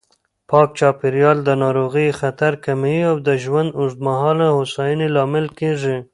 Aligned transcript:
پاک 0.49 0.69
چاپېریال 0.79 1.37
د 1.43 1.49
ناروغیو 1.63 2.17
خطر 2.19 2.51
کموي 2.65 3.01
او 3.09 3.15
د 3.27 3.29
ژوند 3.43 3.69
اوږدمهاله 3.79 4.47
هوساینې 4.57 5.07
لامل 5.15 5.45
کېږي. 5.59 5.97